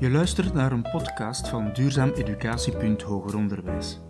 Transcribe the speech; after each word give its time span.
Je 0.00 0.10
luistert 0.10 0.52
naar 0.52 0.72
een 0.72 0.90
podcast 0.90 1.48
van 1.48 1.72
Duurzaam 1.72 2.10
Educatie. 2.10 2.74
Hoger 3.04 3.36
Onderwijs. 3.36 4.00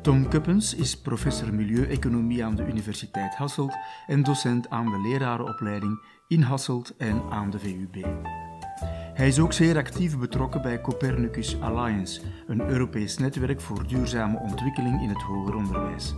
Tom 0.00 0.28
Kuppens 0.28 0.74
is 0.74 1.00
professor 1.00 1.54
milieueconomie 1.54 2.44
aan 2.44 2.54
de 2.54 2.66
Universiteit 2.66 3.34
Hasselt 3.34 3.74
en 4.06 4.22
docent 4.22 4.68
aan 4.68 4.84
de 4.84 5.00
lerarenopleiding 5.00 6.04
in 6.28 6.40
Hasselt 6.40 6.96
en 6.96 7.22
aan 7.30 7.50
de 7.50 7.58
VUB. 7.58 8.06
Hij 9.14 9.28
is 9.28 9.40
ook 9.40 9.52
zeer 9.52 9.76
actief 9.76 10.18
betrokken 10.18 10.62
bij 10.62 10.80
Copernicus 10.80 11.60
Alliance, 11.60 12.20
een 12.46 12.68
Europees 12.68 13.18
netwerk 13.18 13.60
voor 13.60 13.86
duurzame 13.86 14.38
ontwikkeling 14.38 15.02
in 15.02 15.08
het 15.08 15.22
hoger 15.22 15.54
onderwijs. 15.54 16.14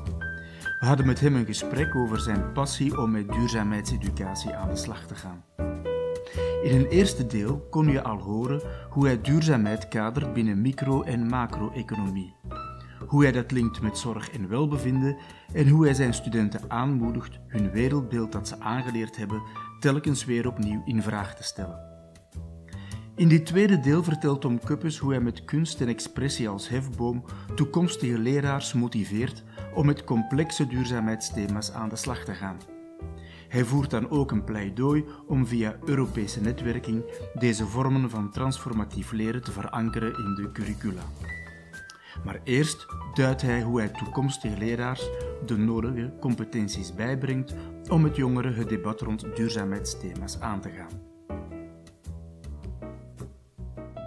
We 0.81 0.87
hadden 0.87 1.07
met 1.07 1.21
hem 1.21 1.37
een 1.37 1.47
gesprek 1.47 1.95
over 1.95 2.21
zijn 2.21 2.53
passie 2.53 2.99
om 2.99 3.11
met 3.11 3.33
duurzaamheidseducatie 3.33 4.55
aan 4.55 4.69
de 4.69 4.77
slag 4.77 5.07
te 5.07 5.15
gaan. 5.15 5.45
In 6.65 6.77
een 6.77 6.87
eerste 6.87 7.27
deel 7.27 7.67
kon 7.71 7.89
je 7.91 8.03
al 8.03 8.19
horen 8.19 8.61
hoe 8.91 9.07
hij 9.07 9.21
duurzaamheid 9.21 9.89
kadert 9.89 10.33
binnen 10.33 10.61
micro- 10.61 11.03
en 11.03 11.27
macro-economie. 11.27 12.35
Hoe 13.07 13.23
hij 13.23 13.33
dat 13.33 13.51
linkt 13.51 13.81
met 13.81 13.99
zorg 13.99 14.31
en 14.31 14.49
welbevinden 14.49 15.17
en 15.53 15.69
hoe 15.69 15.85
hij 15.85 15.95
zijn 15.95 16.15
studenten 16.15 16.61
aanmoedigt 16.69 17.39
hun 17.47 17.71
wereldbeeld 17.71 18.33
dat 18.33 18.49
ze 18.49 18.61
aangeleerd 18.61 19.17
hebben 19.17 19.43
telkens 19.81 20.25
weer 20.25 20.47
opnieuw 20.47 20.83
in 20.85 21.03
vraag 21.03 21.35
te 21.35 21.43
stellen. 21.43 21.79
In 23.17 23.29
dit 23.29 23.47
tweede 23.47 23.81
deel 23.81 24.03
vertelt 24.03 24.41
Tom 24.41 24.59
Kuppes 24.59 24.99
hoe 24.99 25.11
hij 25.11 25.21
met 25.21 25.45
kunst 25.45 25.81
en 25.81 25.89
expressie 25.89 26.49
als 26.49 26.69
hefboom 26.69 27.25
toekomstige 27.55 28.19
leraars 28.19 28.73
motiveert 28.73 29.45
om 29.75 29.87
met 29.87 30.05
complexe 30.05 30.67
duurzaamheidsthema's 30.67 31.73
aan 31.73 31.89
de 31.89 31.97
slag 31.97 32.25
te 32.25 32.33
gaan. 32.33 32.74
Hij 33.55 33.65
voert 33.65 33.91
dan 33.91 34.11
ook 34.11 34.31
een 34.31 34.45
pleidooi 34.45 35.05
om 35.27 35.47
via 35.47 35.77
Europese 35.85 36.41
netwerking 36.41 37.05
deze 37.35 37.67
vormen 37.67 38.11
van 38.11 38.31
transformatief 38.31 39.13
leren 39.13 39.43
te 39.43 39.53
verankeren 39.53 40.09
in 40.09 40.35
de 40.35 40.53
curricula. 40.53 41.03
Maar 42.25 42.41
eerst 42.45 42.87
duidt 43.13 43.43
hij 43.43 43.63
hoe 43.63 43.79
hij 43.79 43.89
toekomstige 43.89 44.57
leraars 44.57 45.11
de 45.47 45.57
nodige 45.57 46.13
competenties 46.21 46.95
bijbrengt 46.95 47.55
om 47.91 48.03
met 48.03 48.17
jongeren 48.17 48.55
het 48.55 48.69
debat 48.69 49.01
rond 49.01 49.37
duurzaamheidsthema's 49.37 50.41
aan 50.41 50.61
te 50.61 50.71
gaan. 50.71 51.01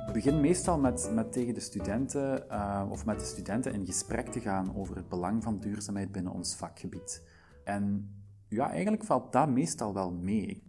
Ik 0.07 0.13
begin 0.13 0.41
meestal 0.41 0.79
met, 0.79 1.11
met 1.13 1.31
tegen 1.31 1.53
de 1.53 1.59
studenten 1.59 2.45
uh, 2.51 2.83
of 2.89 3.05
met 3.05 3.19
de 3.19 3.25
studenten 3.25 3.73
in 3.73 3.85
gesprek 3.85 4.27
te 4.27 4.39
gaan 4.39 4.75
over 4.75 4.95
het 4.95 5.09
belang 5.09 5.43
van 5.43 5.59
duurzaamheid 5.59 6.11
binnen 6.11 6.31
ons 6.31 6.55
vakgebied. 6.55 7.23
En 7.63 8.11
ja, 8.49 8.69
eigenlijk 8.71 9.03
valt 9.03 9.31
dat 9.31 9.49
meestal 9.49 9.93
wel 9.93 10.11
mee. 10.11 10.63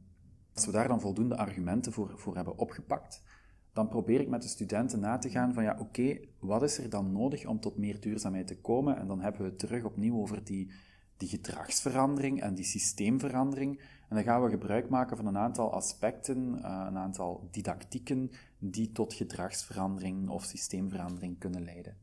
Als 0.55 0.67
we 0.67 0.73
daar 0.73 0.89
dan 0.89 1.01
voldoende 1.01 1.37
argumenten 1.37 1.93
voor, 1.93 2.13
voor 2.17 2.35
hebben 2.35 2.59
opgepakt, 2.59 3.23
dan 3.73 3.89
probeer 3.89 4.21
ik 4.21 4.29
met 4.29 4.43
de 4.43 4.49
studenten 4.49 5.01
na 5.01 5.19
te 5.19 5.31
gaan 5.31 5.55
van 5.55 5.63
ja, 5.63 5.77
oké, 5.79 6.19
wat 6.39 6.63
is 6.63 6.79
er 6.79 6.91
dan 6.91 7.13
nodig 7.13 7.47
om 7.47 7.61
tot 7.61 7.77
meer 7.77 8.01
duurzaamheid 8.01 8.47
te 8.47 8.61
komen? 8.61 8.97
En 8.97 9.07
dan 9.07 9.21
hebben 9.21 9.43
we 9.43 9.49
het 9.49 9.59
terug 9.59 9.85
opnieuw 9.85 10.17
over 10.17 10.45
die, 10.45 10.71
die 11.17 11.29
gedragsverandering 11.29 12.41
en 12.41 12.55
die 12.55 12.65
systeemverandering. 12.65 13.81
En 14.09 14.17
dan 14.17 14.25
gaan 14.25 14.43
we 14.43 14.51
gebruik 14.51 14.89
maken 14.89 15.17
van 15.17 15.27
een 15.27 15.39
aantal 15.39 15.73
aspecten, 15.73 16.59
uh, 16.59 16.85
een 16.89 16.99
aantal 16.99 17.49
didactieken 17.51 18.31
die 18.59 18.93
tot 18.93 19.15
gedragsverandering 19.15 20.29
of 20.29 20.45
systeemverandering 20.45 21.39
kunnen 21.39 21.65
leiden. 21.65 21.97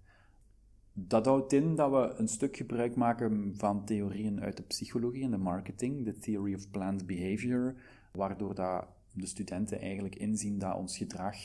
Dat 0.97 1.25
houdt 1.25 1.53
in 1.53 1.75
dat 1.75 1.91
we 1.91 2.13
een 2.17 2.27
stuk 2.27 2.57
gebruik 2.57 2.95
maken 2.95 3.53
van 3.57 3.85
theorieën 3.85 4.41
uit 4.41 4.57
de 4.57 4.63
psychologie 4.63 5.23
en 5.23 5.31
de 5.31 5.38
marketing, 5.38 6.05
de 6.05 6.17
Theory 6.17 6.53
of 6.53 6.69
Planned 6.71 7.05
Behavior, 7.05 7.75
waardoor 8.11 8.55
dat 8.55 8.88
de 9.13 9.25
studenten 9.25 9.79
eigenlijk 9.79 10.16
inzien 10.16 10.59
dat 10.59 10.75
ons 10.75 10.97
gedrag 10.97 11.35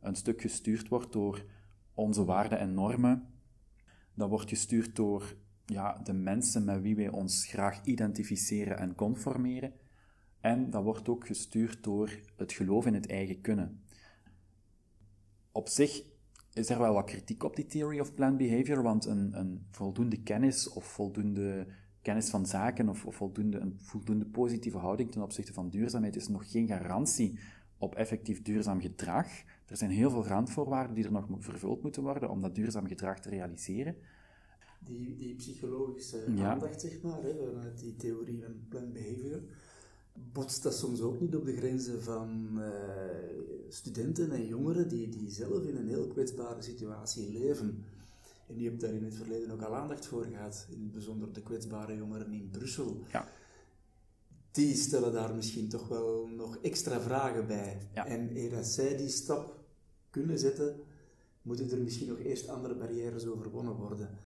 een 0.00 0.14
stuk 0.14 0.40
gestuurd 0.40 0.88
wordt 0.88 1.12
door 1.12 1.44
onze 1.94 2.24
waarden 2.24 2.58
en 2.58 2.74
normen. 2.74 3.26
Dat 4.14 4.28
wordt 4.28 4.48
gestuurd 4.48 4.96
door 4.96 5.36
ja, 5.66 6.00
de 6.04 6.12
mensen 6.12 6.64
met 6.64 6.80
wie 6.80 6.96
wij 6.96 7.08
ons 7.08 7.46
graag 7.46 7.84
identificeren 7.84 8.78
en 8.78 8.94
conformeren. 8.94 9.72
En 10.40 10.70
dat 10.70 10.82
wordt 10.82 11.08
ook 11.08 11.26
gestuurd 11.26 11.84
door 11.84 12.10
het 12.36 12.52
geloof 12.52 12.86
in 12.86 12.94
het 12.94 13.06
eigen 13.06 13.40
kunnen. 13.40 13.84
Op 15.52 15.68
zich 15.68 16.02
is 16.56 16.70
er 16.70 16.78
wel 16.78 16.94
wat 16.94 17.04
kritiek 17.04 17.42
op 17.42 17.56
die 17.56 17.66
theory 17.66 18.00
of 18.00 18.14
planned 18.14 18.38
behavior, 18.38 18.82
want 18.82 19.04
een, 19.04 19.38
een 19.38 19.66
voldoende 19.70 20.22
kennis 20.22 20.68
of 20.68 20.84
voldoende 20.84 21.66
kennis 22.02 22.28
van 22.28 22.46
zaken 22.46 22.88
of, 22.88 23.06
of, 23.06 23.16
voldoende, 23.16 23.58
een 23.58 23.78
voldoende 23.80 24.24
positieve 24.24 24.78
houding 24.78 25.12
ten 25.12 25.22
opzichte 25.22 25.52
van 25.52 25.68
duurzaamheid 25.68 26.16
is 26.16 26.28
nog 26.28 26.50
geen 26.50 26.66
garantie 26.66 27.38
op 27.78 27.94
effectief 27.94 28.42
duurzaam 28.42 28.80
gedrag. 28.80 29.26
Er 29.66 29.76
zijn 29.76 29.90
heel 29.90 30.10
veel 30.10 30.26
randvoorwaarden 30.26 30.94
die 30.94 31.04
er 31.04 31.12
nog 31.12 31.26
vervuld 31.38 31.82
moeten 31.82 32.02
worden 32.02 32.30
om 32.30 32.40
dat 32.40 32.54
duurzaam 32.54 32.86
gedrag 32.86 33.20
te 33.20 33.28
realiseren. 33.28 33.96
Die, 34.78 35.16
die 35.16 35.34
psychologische 35.34 36.24
aandacht, 36.38 36.80
zeg 36.80 37.02
maar, 37.02 37.22
hè, 37.22 37.34
vanuit 37.52 37.78
die 37.78 37.96
theorie 37.96 38.42
van 38.42 38.54
planned 38.68 38.92
behavior, 38.92 39.40
botst 40.32 40.62
dat 40.62 40.74
soms 40.74 41.00
ook 41.00 41.20
niet 41.20 41.36
op 41.36 41.44
de 41.44 41.56
grenzen 41.56 42.02
van 42.02 42.50
uh, 42.54 42.66
studenten 43.68 44.30
en 44.30 44.46
jongeren 44.46 44.88
die, 44.88 45.08
die 45.08 45.30
zelf 45.30 45.62
in 45.62 45.76
een 45.76 45.88
heel 45.88 46.06
kwetsbare 46.06 46.62
situatie 46.62 47.32
leven. 47.32 47.84
En 48.46 48.58
je 48.58 48.68
hebt 48.68 48.80
daar 48.80 48.92
in 48.92 49.04
het 49.04 49.14
verleden 49.14 49.50
ook 49.50 49.62
al 49.62 49.76
aandacht 49.76 50.06
voor 50.06 50.24
gehad, 50.24 50.66
in 50.70 50.82
het 50.82 50.92
bijzonder 50.92 51.32
de 51.32 51.42
kwetsbare 51.42 51.96
jongeren 51.96 52.32
in 52.32 52.50
Brussel. 52.50 53.00
Ja. 53.12 53.28
Die 54.50 54.74
stellen 54.74 55.12
daar 55.12 55.34
misschien 55.34 55.68
toch 55.68 55.88
wel 55.88 56.26
nog 56.26 56.56
extra 56.56 57.00
vragen 57.00 57.46
bij. 57.46 57.88
Ja. 57.94 58.06
En 58.06 58.36
eer 58.36 58.50
dat 58.50 58.66
zij 58.66 58.96
die 58.96 59.08
stap 59.08 59.64
kunnen 60.10 60.38
zetten, 60.38 60.80
moeten 61.42 61.70
er 61.70 61.80
misschien 61.80 62.08
nog 62.08 62.18
eerst 62.18 62.48
andere 62.48 62.74
barrières 62.74 63.26
overwonnen 63.26 63.74
worden. 63.74 64.18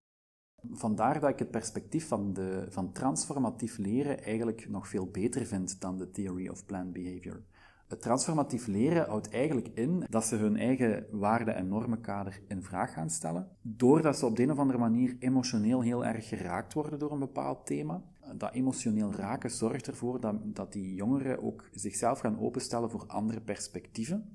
Vandaar 0.71 1.19
dat 1.19 1.29
ik 1.29 1.39
het 1.39 1.51
perspectief 1.51 2.07
van, 2.07 2.33
de, 2.33 2.65
van 2.69 2.91
transformatief 2.91 3.77
leren 3.77 4.23
eigenlijk 4.23 4.69
nog 4.69 4.87
veel 4.87 5.07
beter 5.07 5.45
vind 5.45 5.81
dan 5.81 5.97
de 5.97 6.09
Theory 6.09 6.47
of 6.47 6.65
Planned 6.65 6.93
Behavior. 6.93 7.43
Het 7.91 8.01
transformatief 8.01 8.67
leren 8.67 9.07
houdt 9.07 9.29
eigenlijk 9.29 9.67
in 9.73 10.03
dat 10.09 10.25
ze 10.25 10.35
hun 10.35 10.57
eigen 10.57 11.05
waarde- 11.11 11.51
en 11.51 11.67
normenkader 11.67 12.41
in 12.47 12.63
vraag 12.63 12.93
gaan 12.93 13.09
stellen, 13.09 13.47
doordat 13.61 14.17
ze 14.17 14.25
op 14.25 14.35
de 14.35 14.43
een 14.43 14.51
of 14.51 14.59
andere 14.59 14.79
manier 14.79 15.15
emotioneel 15.19 15.81
heel 15.81 16.05
erg 16.05 16.27
geraakt 16.27 16.73
worden 16.73 16.99
door 16.99 17.11
een 17.11 17.19
bepaald 17.19 17.65
thema. 17.65 18.03
Dat 18.35 18.53
emotioneel 18.53 19.13
raken 19.13 19.51
zorgt 19.51 19.87
ervoor 19.87 20.19
dat, 20.19 20.35
dat 20.43 20.73
die 20.73 20.93
jongeren 20.93 21.43
ook 21.43 21.69
zichzelf 21.71 22.19
gaan 22.19 22.39
openstellen 22.39 22.89
voor 22.89 23.03
andere 23.07 23.41
perspectieven. 23.41 24.33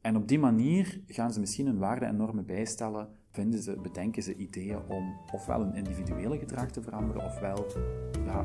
En 0.00 0.16
op 0.16 0.28
die 0.28 0.38
manier 0.38 1.00
gaan 1.06 1.32
ze 1.32 1.40
misschien 1.40 1.66
hun 1.66 1.78
waarden 1.78 2.08
en 2.08 2.16
normen 2.16 2.46
bijstellen, 2.46 3.08
vinden 3.30 3.62
ze, 3.62 3.78
bedenken 3.82 4.22
ze 4.22 4.34
ideeën 4.34 4.78
om 4.88 5.16
ofwel 5.32 5.60
een 5.60 5.74
individuele 5.74 6.38
gedrag 6.38 6.70
te 6.70 6.82
veranderen, 6.82 7.24
ofwel 7.24 7.66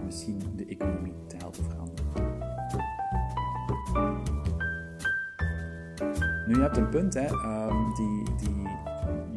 misschien 0.05 0.41
de 0.55 0.65
economie 0.65 1.13
te 1.27 1.35
helpen 1.35 1.63
veranderen. 1.63 2.27
Nu, 6.47 6.55
je 6.55 6.61
hebt 6.61 6.77
een 6.77 6.89
punt, 6.89 7.13
hè. 7.13 7.29
Um, 7.29 7.95
die, 7.95 8.23
die 8.35 8.67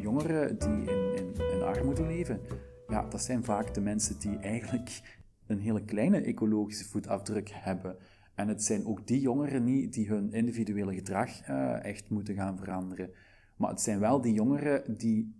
jongeren 0.02 0.58
die 0.58 0.90
in, 0.90 1.14
in, 1.14 1.52
in 1.52 1.62
armoede 1.62 2.06
leven, 2.06 2.40
ja, 2.88 3.08
dat 3.08 3.22
zijn 3.22 3.44
vaak 3.44 3.74
de 3.74 3.80
mensen 3.80 4.18
die 4.18 4.38
eigenlijk 4.38 5.18
een 5.46 5.58
hele 5.58 5.84
kleine 5.84 6.20
ecologische 6.20 6.88
voetafdruk 6.88 7.50
hebben. 7.52 7.96
En 8.34 8.48
het 8.48 8.62
zijn 8.62 8.86
ook 8.86 9.06
die 9.06 9.20
jongeren 9.20 9.64
niet 9.64 9.92
die 9.92 10.08
hun 10.08 10.32
individuele 10.32 10.94
gedrag 10.94 11.48
uh, 11.48 11.84
echt 11.84 12.10
moeten 12.10 12.34
gaan 12.34 12.58
veranderen. 12.58 13.10
Maar 13.56 13.70
het 13.70 13.80
zijn 13.80 14.00
wel 14.00 14.20
die 14.20 14.32
jongeren 14.32 14.96
die 14.96 15.34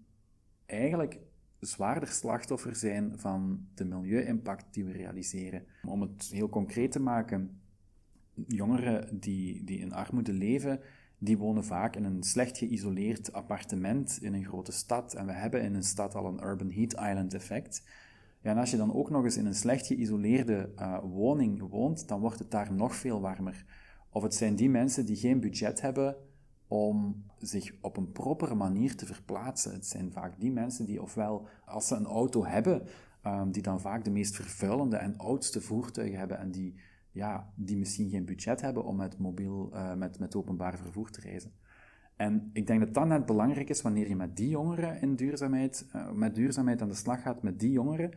eigenlijk 0.67 1.19
zwaarder 1.61 2.09
slachtoffer 2.09 2.77
zijn 2.77 3.19
van 3.19 3.67
de 3.75 3.85
milieu-impact 3.85 4.75
die 4.75 4.85
we 4.85 4.93
realiseren. 4.93 5.65
Om 5.87 6.01
het 6.01 6.31
heel 6.33 6.49
concreet 6.49 6.93
te 6.93 7.01
maken, 7.01 7.61
jongeren 8.47 9.21
die, 9.21 9.65
die 9.65 9.79
in 9.79 9.93
armoede 9.93 10.33
leven, 10.33 10.81
die 11.23 11.39
wonen 11.39 11.65
vaak 11.65 11.97
in 11.97 12.05
een 12.05 12.23
slecht 12.23 12.59
geïsoleerd 12.59 13.33
appartement 13.33 14.19
in 14.23 14.35
een 14.35 14.45
grote 14.45 14.73
stad. 14.73 15.15
En 15.15 15.27
we 15.27 15.33
hebben 15.33 15.63
in 15.63 15.75
een 15.75 15.83
stad 15.83 16.15
al 16.15 16.27
een 16.27 16.45
urban 16.45 16.71
heat 16.71 16.93
island 16.93 17.35
effect. 17.35 17.83
Ja, 18.43 18.51
en 18.51 18.59
als 18.59 18.71
je 18.71 18.77
dan 18.77 18.95
ook 18.95 19.11
nog 19.11 19.25
eens 19.25 19.37
in 19.37 19.47
een 19.47 19.55
slecht 19.55 19.87
geïsoleerde 19.87 20.71
uh, 20.79 20.99
woning 21.03 21.69
woont, 21.69 22.09
dan 22.09 22.21
wordt 22.21 22.39
het 22.39 22.51
daar 22.51 22.73
nog 22.73 22.95
veel 22.95 23.21
warmer. 23.21 23.65
Of 24.11 24.23
het 24.23 24.35
zijn 24.35 24.57
die 24.57 24.71
mensen 24.71 25.07
die 25.07 25.17
geen 25.17 25.41
budget 25.41 25.81
hebben 25.81 26.17
om 26.69 27.25
zich 27.39 27.75
op 27.81 27.97
een 27.97 28.13
propere 28.13 28.55
manier 28.55 28.97
te 28.97 29.07
verplaatsen. 29.07 29.73
Het 29.73 29.87
zijn 29.87 30.13
vaak 30.13 30.41
die 30.41 30.53
mensen 30.53 30.87
die 30.87 31.03
ofwel, 31.03 31.47
als 31.65 31.87
ze 31.87 31.95
een 31.95 32.07
auto 32.07 32.45
hebben, 32.45 32.83
um, 33.27 33.51
die 33.51 33.63
dan 33.63 33.81
vaak 33.81 34.05
de 34.05 34.11
meest 34.11 34.35
vervuilende 34.35 34.97
en 34.97 35.17
oudste 35.17 35.61
voertuigen 35.61 36.19
hebben 36.19 36.39
en 36.39 36.51
die, 36.51 36.75
ja, 37.13 37.53
die 37.55 37.77
misschien 37.77 38.11
geen 38.11 38.25
budget 38.25 38.61
hebben 38.61 38.85
om 38.85 38.97
met 38.97 39.19
mobiel, 39.19 39.71
uh, 39.73 39.95
met, 39.95 40.19
met 40.19 40.35
openbaar 40.35 40.79
vervoer 40.79 41.11
te 41.11 41.21
reizen. 41.21 41.53
En 42.17 42.51
ik 42.53 42.67
denk 42.67 42.81
dat 42.81 42.95
dat 42.95 43.07
net 43.07 43.27
belangrijk 43.27 43.69
is 43.69 43.83
wanneer 43.83 44.09
je 44.09 44.17
met 44.17 44.37
die 44.37 44.49
jongeren 44.49 45.01
in 45.01 45.17
duurzaamheid, 45.17 45.89
uh, 45.95 46.11
met 46.11 46.35
duurzaamheid 46.35 46.83
aan 46.83 46.89
de 46.89 46.95
slag 46.95 47.23
gaat, 47.23 47.43
met 47.43 47.59
die 47.61 47.71
jongeren, 47.71 48.11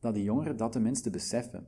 dat 0.00 0.14
die 0.14 0.24
jongeren 0.24 0.56
dat 0.56 0.72
tenminste 0.72 1.10
beseffen. 1.10 1.66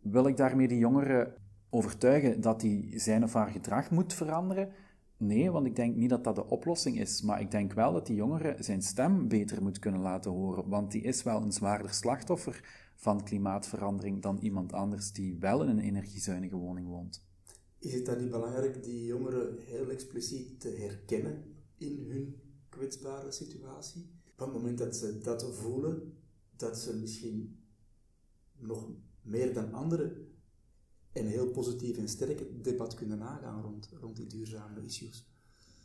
Wil 0.00 0.26
ik 0.26 0.36
daarmee 0.36 0.68
die 0.68 0.78
jongeren 0.78 1.34
overtuigen 1.70 2.40
dat 2.40 2.62
hij 2.62 2.88
zijn 2.94 3.22
of 3.22 3.32
haar 3.32 3.50
gedrag 3.50 3.90
moet 3.90 4.14
veranderen? 4.14 4.72
Nee, 5.22 5.50
want 5.50 5.66
ik 5.66 5.76
denk 5.76 5.96
niet 5.96 6.10
dat 6.10 6.24
dat 6.24 6.34
de 6.34 6.46
oplossing 6.46 7.00
is. 7.00 7.22
Maar 7.22 7.40
ik 7.40 7.50
denk 7.50 7.72
wel 7.72 7.92
dat 7.92 8.06
die 8.06 8.16
jongere 8.16 8.56
zijn 8.58 8.82
stem 8.82 9.28
beter 9.28 9.62
moet 9.62 9.78
kunnen 9.78 10.00
laten 10.00 10.30
horen. 10.30 10.68
Want 10.68 10.90
die 10.90 11.02
is 11.02 11.22
wel 11.22 11.42
een 11.42 11.52
zwaarder 11.52 11.92
slachtoffer 11.94 12.90
van 12.96 13.24
klimaatverandering 13.24 14.22
dan 14.22 14.38
iemand 14.38 14.72
anders 14.72 15.12
die 15.12 15.36
wel 15.38 15.62
in 15.62 15.68
een 15.68 15.78
energiezuinige 15.78 16.56
woning 16.56 16.86
woont. 16.86 17.26
Is 17.78 17.94
het 17.94 18.06
dan 18.06 18.18
niet 18.18 18.30
belangrijk 18.30 18.82
die 18.82 19.04
jongeren 19.04 19.58
heel 19.58 19.90
expliciet 19.90 20.60
te 20.60 20.68
herkennen 20.68 21.44
in 21.76 22.06
hun 22.08 22.36
kwetsbare 22.68 23.32
situatie? 23.32 24.10
Op 24.32 24.38
het 24.38 24.52
moment 24.52 24.78
dat 24.78 24.96
ze 24.96 25.18
dat 25.18 25.54
voelen, 25.54 26.12
dat 26.56 26.78
ze 26.78 26.96
misschien 26.96 27.58
nog 28.58 28.90
meer 29.22 29.54
dan 29.54 29.72
anderen 29.72 30.31
een 31.12 31.26
heel 31.26 31.50
positief 31.50 31.98
en 31.98 32.08
sterk 32.08 32.64
debat 32.64 32.94
kunnen 32.94 33.22
aangaan 33.22 33.62
rond, 33.62 33.88
rond 34.00 34.16
die 34.16 34.26
duurzame 34.26 34.84
issues. 34.84 35.26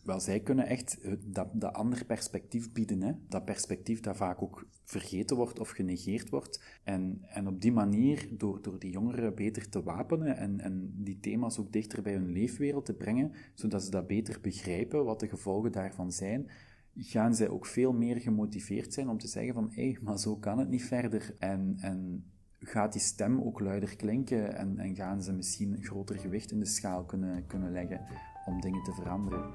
Wel, 0.03 0.19
zij 0.19 0.39
kunnen 0.39 0.65
echt 0.65 0.97
dat, 1.25 1.47
dat 1.53 1.73
ander 1.73 2.05
perspectief 2.05 2.71
bieden. 2.71 3.01
Hè? 3.01 3.11
Dat 3.27 3.45
perspectief 3.45 3.99
dat 3.99 4.17
vaak 4.17 4.41
ook 4.41 4.67
vergeten 4.83 5.35
wordt 5.35 5.59
of 5.59 5.69
genegeerd 5.69 6.29
wordt. 6.29 6.63
En, 6.83 7.19
en 7.21 7.47
op 7.47 7.61
die 7.61 7.71
manier, 7.71 8.27
door, 8.31 8.61
door 8.61 8.79
die 8.79 8.91
jongeren 8.91 9.35
beter 9.35 9.69
te 9.69 9.83
wapenen 9.83 10.37
en, 10.37 10.59
en 10.59 10.93
die 10.95 11.19
thema's 11.19 11.59
ook 11.59 11.71
dichter 11.71 12.01
bij 12.01 12.13
hun 12.13 12.31
leefwereld 12.31 12.85
te 12.85 12.93
brengen, 12.93 13.31
zodat 13.53 13.83
ze 13.83 13.89
dat 13.89 14.07
beter 14.07 14.41
begrijpen, 14.41 15.05
wat 15.05 15.19
de 15.19 15.27
gevolgen 15.27 15.71
daarvan 15.71 16.11
zijn, 16.11 16.49
gaan 16.95 17.35
zij 17.35 17.49
ook 17.49 17.65
veel 17.65 17.93
meer 17.93 18.21
gemotiveerd 18.21 18.93
zijn 18.93 19.09
om 19.09 19.17
te 19.17 19.27
zeggen 19.27 19.53
van, 19.53 19.71
hé, 19.71 19.95
maar 20.01 20.19
zo 20.19 20.37
kan 20.37 20.59
het 20.59 20.69
niet 20.69 20.85
verder. 20.85 21.35
En, 21.39 21.75
en 21.79 22.25
gaat 22.59 22.91
die 22.91 23.01
stem 23.01 23.41
ook 23.41 23.59
luider 23.59 23.95
klinken 23.95 24.55
en, 24.55 24.77
en 24.79 24.95
gaan 24.95 25.21
ze 25.21 25.33
misschien 25.33 25.71
een 25.71 25.83
groter 25.83 26.19
gewicht 26.19 26.51
in 26.51 26.59
de 26.59 26.65
schaal 26.65 27.03
kunnen, 27.03 27.45
kunnen 27.47 27.71
leggen 27.71 28.01
om 28.45 28.61
dingen 28.61 28.83
te 28.83 28.93
veranderen. 28.93 29.51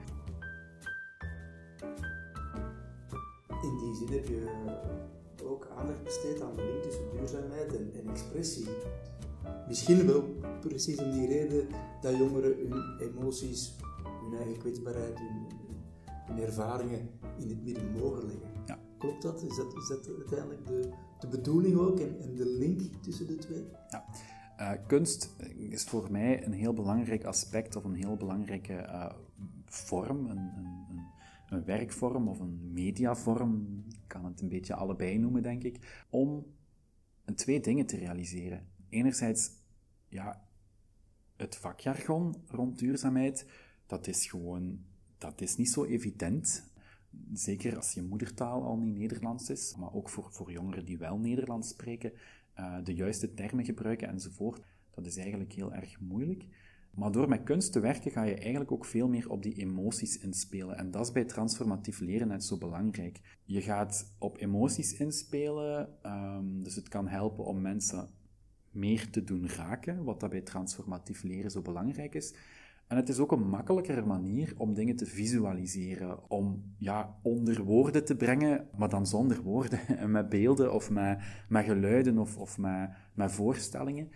In 3.63 3.79
die 3.79 3.95
zin 3.95 4.09
heb 4.09 4.27
je 4.27 4.51
ook 5.45 5.69
aandacht 5.77 6.03
besteed 6.03 6.43
aan 6.43 6.57
de 6.57 6.65
link 6.65 6.83
tussen 6.83 7.11
duurzaamheid 7.11 7.77
en, 7.77 7.91
en 7.95 8.11
expressie. 8.11 8.69
Misschien 9.69 10.07
wel 10.07 10.23
precies 10.61 10.99
om 10.99 11.11
die 11.11 11.27
reden 11.27 11.69
dat 12.01 12.17
jongeren 12.17 12.57
hun 12.57 12.99
emoties, 12.99 13.77
hun 14.23 14.39
eigen 14.39 14.59
kwetsbaarheid, 14.59 15.19
hun, 15.19 15.47
hun 16.27 16.39
ervaringen 16.39 17.11
in 17.39 17.49
het 17.49 17.65
midden 17.65 17.93
mogen 17.93 18.27
leggen. 18.27 18.52
Klopt 19.03 19.23
dat? 19.23 19.43
Is 19.43 19.57
dat, 19.57 20.09
uiteindelijk 20.19 20.67
de, 20.67 20.93
de 21.21 21.29
bedoeling 21.29 21.79
ook 21.79 22.01
en, 22.01 22.35
de 22.35 22.47
link 22.47 22.81
tussen 22.81 23.27
de 23.27 23.37
twee? 23.37 23.65
Ja. 23.91 24.05
Uh, 24.59 24.87
kunst 24.87 25.37
is 25.57 25.85
voor 25.85 26.11
mij 26.11 26.45
een 26.47 26.53
heel 26.53 26.73
belangrijk 26.73 27.25
aspect 27.25 27.77
of 27.77 27.85
een 27.85 27.95
heel 27.95 28.17
belangrijke 28.17 28.73
uh, 28.73 29.13
vorm, 29.65 30.27
een, 30.27 30.39
een, 30.39 30.87
een, 30.91 31.05
een, 31.49 31.65
werkvorm 31.65 32.29
of 32.29 32.41
een 32.41 32.73
mediavorm, 32.73 33.85
ik 33.89 33.99
kan 34.07 34.25
het 34.25 34.41
een 34.41 34.49
beetje 34.49 34.75
allebei 34.75 35.19
noemen, 35.19 35.43
denk 35.43 35.63
ik, 35.63 36.05
om 36.11 36.47
twee 37.35 37.61
dingen 37.61 37.87
te 37.87 37.97
realiseren. 37.97 38.67
Enerzijds, 38.89 39.51
ja, 40.09 40.45
het 41.37 41.57
vakjargon 41.57 42.35
rond 42.49 42.79
duurzaamheid, 42.79 43.47
dat 43.87 44.07
is 44.07 44.27
gewoon, 44.27 44.85
dat 45.19 45.41
is 45.41 45.57
niet 45.57 45.71
zo 45.71 45.85
evident. 45.85 46.72
Zeker 47.33 47.77
als 47.77 47.93
je 47.93 48.03
moedertaal 48.03 48.63
al 48.63 48.77
niet 48.77 48.97
Nederlands 48.97 49.51
is, 49.51 49.75
maar 49.79 49.93
ook 49.93 50.09
voor, 50.09 50.33
voor 50.33 50.53
jongeren 50.53 50.85
die 50.85 50.99
wel 50.99 51.19
Nederlands 51.19 51.69
spreken, 51.69 52.13
uh, 52.59 52.77
de 52.85 52.95
juiste 52.95 53.35
termen 53.35 53.65
gebruiken 53.65 54.09
enzovoort. 54.09 54.63
Dat 54.95 55.07
is 55.07 55.17
eigenlijk 55.17 55.53
heel 55.53 55.73
erg 55.73 56.01
moeilijk. 56.01 56.45
Maar 56.95 57.13
door 57.13 57.29
met 57.29 57.43
kunst 57.43 57.73
te 57.73 57.81
werken 57.81 58.11
ga 58.11 58.23
je 58.23 58.35
eigenlijk 58.35 58.73
ook 58.73 58.85
veel 58.85 59.09
meer 59.09 59.31
op 59.31 59.43
die 59.43 59.55
emoties 59.55 60.19
inspelen. 60.19 60.77
En 60.77 60.91
dat 60.91 61.07
is 61.07 61.13
bij 61.13 61.25
transformatief 61.25 62.01
leren 62.01 62.29
net 62.29 62.45
zo 62.45 62.59
belangrijk. 62.59 63.21
Je 63.45 63.63
gaat 63.63 64.15
op 64.19 64.39
emoties 64.39 64.95
inspelen, 64.95 65.89
um, 66.07 66.63
dus 66.63 66.75
het 66.75 66.89
kan 66.89 67.09
helpen 67.09 67.45
om 67.45 67.61
mensen 67.61 68.09
meer 68.71 69.11
te 69.11 69.25
doen 69.25 69.49
raken, 69.49 70.05
wat 70.05 70.21
dat 70.21 70.31
bij 70.31 70.41
transformatief 70.41 71.23
leren 71.23 71.51
zo 71.51 71.63
belangrijk 71.63 72.15
is. 72.15 72.35
En 72.93 72.99
het 72.99 73.09
is 73.09 73.19
ook 73.19 73.33
een 73.33 73.49
makkelijkere 73.49 74.05
manier 74.05 74.55
om 74.57 74.75
dingen 74.75 74.97
te 74.97 75.07
visualiseren, 75.07 76.31
om 76.31 76.75
ja, 76.79 77.19
onder 77.23 77.65
woorden 77.65 78.05
te 78.05 78.17
brengen, 78.17 78.69
maar 78.77 78.89
dan 78.89 79.07
zonder 79.07 79.43
woorden, 79.43 79.79
en 79.87 80.11
met 80.21 80.29
beelden 80.29 80.73
of 80.73 80.91
met, 80.91 81.19
met 81.49 81.65
geluiden 81.65 82.19
of, 82.19 82.37
of 82.37 82.59
met, 82.59 82.91
met 83.15 83.33
voorstellingen. 83.33 84.11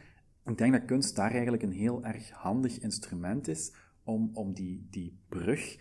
Ik 0.45 0.59
denk 0.59 0.73
dat 0.73 0.85
kunst 0.85 1.17
daar 1.17 1.31
eigenlijk 1.31 1.63
een 1.63 1.73
heel 1.73 2.05
erg 2.05 2.31
handig 2.31 2.79
instrument 2.79 3.49
is 3.49 3.75
om, 4.05 4.31
om 4.33 4.53
die, 4.53 4.87
die 4.91 5.19
brug, 5.29 5.79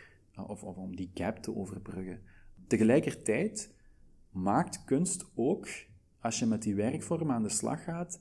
of, 0.48 0.63
of 0.63 0.77
om 0.77 0.95
die 0.95 1.12
gap 1.13 1.38
te 1.38 1.56
overbruggen. 1.56 2.21
Tegelijkertijd 2.68 3.75
maakt 4.30 4.83
kunst 4.83 5.31
ook, 5.33 5.68
als 6.19 6.39
je 6.39 6.45
met 6.45 6.62
die 6.62 6.75
werkvorm 6.75 7.31
aan 7.31 7.44
de 7.44 7.50
slag 7.50 7.83
gaat, 7.83 8.19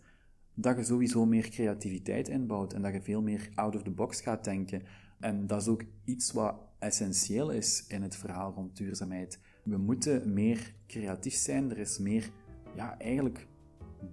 dat 0.55 0.77
je 0.77 0.85
sowieso 0.85 1.27
meer 1.27 1.49
creativiteit 1.49 2.29
inbouwt 2.29 2.73
en 2.73 2.83
dat 2.83 2.93
je 2.93 3.03
veel 3.03 3.23
meer 3.23 3.49
out 3.55 3.77
of 3.77 3.83
the 3.83 3.91
box 3.91 4.21
gaat 4.21 4.45
denken. 4.45 4.83
En 5.21 5.47
dat 5.47 5.61
is 5.61 5.69
ook 5.69 5.83
iets 6.05 6.33
wat 6.33 6.55
essentieel 6.79 7.51
is 7.51 7.85
in 7.89 8.03
het 8.03 8.17
verhaal 8.17 8.53
rond 8.53 8.77
duurzaamheid. 8.77 9.39
We 9.63 9.77
moeten 9.77 10.33
meer 10.33 10.75
creatief 10.87 11.35
zijn. 11.35 11.71
Er 11.71 11.79
is 11.79 11.99
meer, 11.99 12.31
ja, 12.77 12.99
eigenlijk 12.99 13.47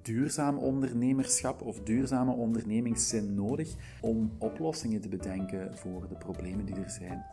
duurzaam 0.02 0.58
ondernemerschap 0.58 1.62
of 1.62 1.80
duurzame 1.80 2.32
ondernemingszin 2.32 3.34
nodig 3.34 3.76
om 4.02 4.32
oplossingen 4.38 5.02
te 5.02 5.10
bedenken 5.10 5.78
voor 5.78 6.08
de 6.08 6.16
problemen 6.16 6.66
die 6.66 6.76
er 6.76 6.90
zijn. 6.90 7.26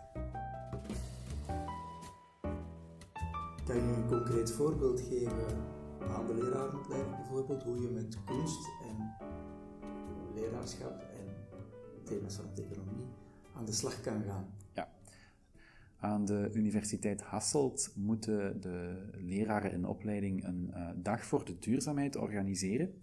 Kan 3.64 3.76
je 3.76 3.82
een 3.82 4.06
concreet 4.08 4.52
voorbeeld 4.52 5.00
geven 5.00 5.46
aan 6.08 6.26
de 6.26 6.34
lerarenopleiding 6.34 7.16
bijvoorbeeld, 7.16 7.62
hoe 7.62 7.80
je 7.80 7.88
met 7.88 8.18
kunst 8.24 8.68
leraarschap 10.40 11.00
en 11.00 11.26
thema's 12.04 12.36
rond 12.36 12.60
economie 12.60 13.06
aan 13.54 13.64
de 13.64 13.72
slag 13.72 14.00
kan 14.00 14.22
gaan. 14.22 14.54
Ja. 14.72 14.92
Aan 15.96 16.24
de 16.24 16.50
Universiteit 16.52 17.20
Hasselt 17.20 17.92
moeten 17.96 18.60
de 18.60 19.08
leraren 19.12 19.72
in 19.72 19.80
de 19.80 19.88
opleiding 19.88 20.44
een 20.44 20.70
uh, 20.74 20.90
dag 20.96 21.24
voor 21.24 21.44
de 21.44 21.58
duurzaamheid 21.58 22.16
organiseren. 22.16 23.00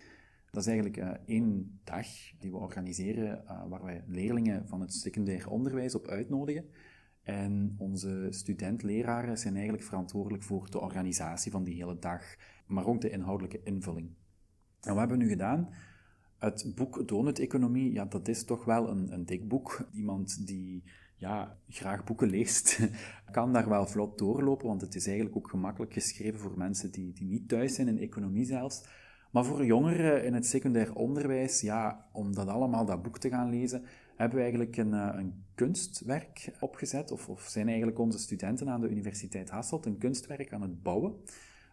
Dat 0.51 0.61
is 0.61 0.69
eigenlijk 0.69 0.97
uh, 0.97 1.11
één 1.25 1.79
dag 1.83 2.07
die 2.39 2.51
we 2.51 2.57
organiseren 2.57 3.43
uh, 3.43 3.67
waar 3.67 3.83
wij 3.83 4.04
leerlingen 4.07 4.68
van 4.68 4.81
het 4.81 4.94
secundair 4.94 5.49
onderwijs 5.49 5.95
op 5.95 6.07
uitnodigen. 6.07 6.69
En 7.21 7.75
onze 7.77 8.27
student-leraren 8.30 9.37
zijn 9.37 9.54
eigenlijk 9.54 9.83
verantwoordelijk 9.83 10.44
voor 10.44 10.71
de 10.71 10.80
organisatie 10.80 11.51
van 11.51 11.63
die 11.63 11.75
hele 11.75 11.99
dag, 11.99 12.35
maar 12.68 12.85
ook 12.85 13.01
de 13.01 13.09
inhoudelijke 13.09 13.63
invulling. 13.63 14.07
En 14.81 14.89
wat 14.89 14.97
hebben 14.97 15.18
we 15.18 15.23
nu 15.23 15.30
gedaan? 15.30 15.69
Het 16.45 16.71
boek 16.75 17.07
Donut-economie, 17.07 17.94
ja, 17.94 18.06
dat 18.06 18.28
is 18.28 18.44
toch 18.44 18.66
wel 18.66 18.90
een, 18.90 19.14
een 19.14 19.25
dik 19.25 19.47
boek. 19.47 19.87
Iemand 19.94 20.47
die 20.47 20.83
ja, 21.18 21.57
graag 21.69 22.04
boeken 22.04 22.30
leest, 22.30 22.80
kan 23.31 23.54
daar 23.54 23.69
wel 23.69 23.87
vlot 23.87 24.18
doorlopen, 24.18 24.68
want 24.68 24.81
het 24.81 24.95
is 24.95 25.07
eigenlijk 25.07 25.37
ook 25.37 25.49
gemakkelijk 25.49 25.94
geschreven 25.94 26.40
voor 26.40 26.57
mensen 26.57 26.92
die, 26.92 27.14
die 27.14 27.28
niet 27.28 27.49
thuis 27.49 27.75
zijn 27.75 27.87
in 27.87 27.99
economie 27.99 28.45
zelfs. 28.45 28.83
Maar 29.31 29.45
voor 29.45 29.66
jongeren 29.66 30.25
in 30.25 30.33
het 30.33 30.45
secundair 30.45 30.95
onderwijs, 30.95 31.61
ja, 31.61 32.07
om 32.11 32.35
dat 32.35 32.47
allemaal, 32.47 32.85
dat 32.85 33.02
boek 33.02 33.18
te 33.18 33.30
gaan 33.30 33.49
lezen, 33.49 33.83
hebben 34.16 34.35
we 34.35 34.44
eigenlijk 34.44 34.78
een, 34.78 34.94
eh, 34.94 35.09
een 35.14 35.44
kunstwerk 35.56 36.52
opgezet, 36.59 37.11
of, 37.11 37.30
of, 37.30 37.42
zijn 37.42 37.68
eigenlijk 37.68 37.99
onze 37.99 38.19
studenten 38.19 38.69
aan 38.69 38.81
de 38.81 38.90
Universiteit 38.90 39.49
Hasselt 39.49 39.85
een 39.85 39.97
kunstwerk 39.97 40.54
aan 40.54 40.61
het 40.61 40.83
bouwen, 40.83 41.14